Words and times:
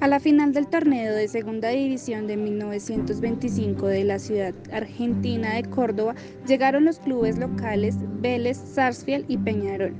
A 0.00 0.08
la 0.08 0.18
final 0.18 0.54
del 0.54 0.66
torneo 0.66 1.14
de 1.14 1.28
Segunda 1.28 1.68
División 1.68 2.26
de 2.26 2.38
1925 2.38 3.86
de 3.86 4.04
la 4.04 4.18
ciudad 4.18 4.54
argentina 4.72 5.56
de 5.56 5.64
Córdoba 5.64 6.14
llegaron 6.46 6.86
los 6.86 6.98
clubes 7.00 7.38
locales 7.38 7.96
Vélez, 8.22 8.56
Sarsfield 8.56 9.26
y 9.28 9.36
Peñarol. 9.36 9.92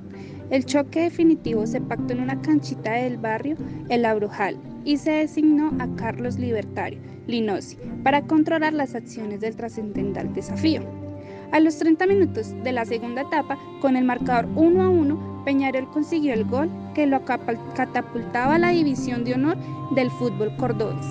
El 0.49 0.65
choque 0.65 1.03
definitivo 1.03 1.67
se 1.67 1.83
pactó 1.83 2.15
en 2.15 2.23
una 2.23 2.41
canchita 2.41 2.93
del 2.93 3.19
barrio 3.19 3.57
El 3.91 4.07
Abrujal 4.07 4.57
y 4.87 4.97
se 4.97 5.11
designó 5.11 5.71
a 5.79 5.95
Carlos 5.97 6.39
Libertario 6.39 6.99
Linosi 7.27 7.77
para 8.03 8.23
controlar 8.23 8.73
las 8.73 8.95
acciones 8.95 9.43
del 9.43 9.55
trascendental 9.55 10.33
desafío. 10.33 11.10
A 11.53 11.59
los 11.59 11.79
30 11.79 12.07
minutos 12.07 12.55
de 12.63 12.71
la 12.71 12.85
segunda 12.85 13.23
etapa, 13.23 13.59
con 13.81 13.97
el 13.97 14.05
marcador 14.05 14.47
1 14.55 14.83
a 14.83 14.89
1, 14.89 15.43
Peñarol 15.45 15.91
consiguió 15.91 16.33
el 16.33 16.45
gol 16.45 16.71
que 16.95 17.09
lo 17.09 17.25
catapultaba 17.25 18.55
a 18.55 18.59
la 18.59 18.69
división 18.69 19.25
de 19.25 19.35
honor 19.35 19.57
del 19.97 20.13
fútbol 20.13 20.55
cordobés. 20.57 21.05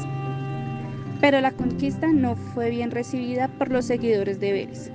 Pero 1.20 1.42
la 1.42 1.52
conquista 1.52 2.08
no 2.08 2.38
fue 2.38 2.70
bien 2.70 2.90
recibida 2.90 3.50
por 3.50 3.70
los 3.70 3.84
seguidores 3.84 4.40
de 4.40 4.54
Vélez. 4.54 4.92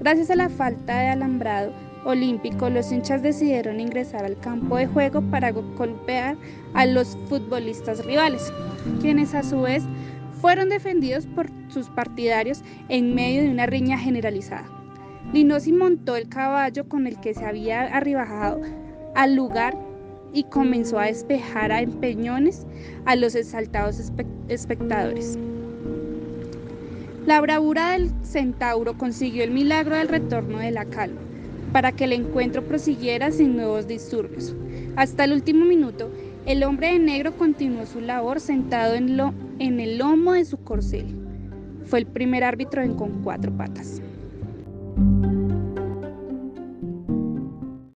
Gracias 0.00 0.30
a 0.30 0.36
la 0.36 0.50
falta 0.50 1.00
de 1.00 1.08
alambrado 1.08 1.72
olímpico, 2.04 2.68
los 2.68 2.92
hinchas 2.92 3.22
decidieron 3.22 3.80
ingresar 3.80 4.26
al 4.26 4.38
campo 4.40 4.76
de 4.76 4.88
juego 4.88 5.22
para 5.22 5.52
golpear 5.52 6.36
a 6.74 6.84
los 6.84 7.16
futbolistas 7.30 8.04
rivales, 8.04 8.52
quienes 9.00 9.34
a 9.34 9.42
su 9.42 9.62
vez 9.62 9.84
fueron 10.42 10.68
defendidos 10.68 11.24
por 11.24 11.48
sus 11.68 11.88
partidarios 11.88 12.62
en 12.90 13.14
medio 13.14 13.42
de 13.42 13.50
una 13.50 13.64
riña 13.64 13.96
generalizada. 13.96 14.81
Linosi 15.32 15.72
montó 15.72 16.16
el 16.16 16.28
caballo 16.28 16.88
con 16.88 17.06
el 17.06 17.18
que 17.20 17.34
se 17.34 17.44
había 17.44 17.82
arribajado 17.82 18.60
al 19.14 19.34
lugar 19.34 19.76
y 20.34 20.44
comenzó 20.44 20.98
a 20.98 21.06
despejar 21.06 21.72
a 21.72 21.80
empeñones 21.80 22.66
a 23.04 23.16
los 23.16 23.34
exaltados 23.34 24.12
espectadores. 24.48 25.38
La 27.26 27.40
bravura 27.40 27.92
del 27.92 28.10
centauro 28.24 28.98
consiguió 28.98 29.44
el 29.44 29.52
milagro 29.52 29.96
del 29.96 30.08
retorno 30.08 30.58
de 30.58 30.72
la 30.72 30.84
calma, 30.84 31.20
para 31.72 31.92
que 31.92 32.04
el 32.04 32.12
encuentro 32.12 32.64
prosiguiera 32.64 33.30
sin 33.30 33.56
nuevos 33.56 33.86
disturbios. 33.86 34.54
Hasta 34.96 35.24
el 35.24 35.32
último 35.32 35.64
minuto, 35.64 36.10
el 36.46 36.64
hombre 36.64 36.92
de 36.92 36.98
negro 36.98 37.32
continuó 37.36 37.86
su 37.86 38.00
labor 38.00 38.40
sentado 38.40 38.94
en, 38.94 39.16
lo, 39.16 39.32
en 39.60 39.78
el 39.78 39.98
lomo 39.98 40.32
de 40.32 40.44
su 40.44 40.58
corcel. 40.58 41.14
Fue 41.84 42.00
el 42.00 42.06
primer 42.06 42.42
árbitro 42.42 42.82
en 42.82 42.94
con 42.94 43.22
cuatro 43.22 43.56
patas. 43.56 44.02